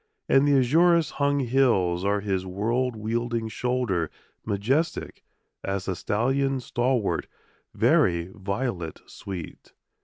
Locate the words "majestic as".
4.43-5.87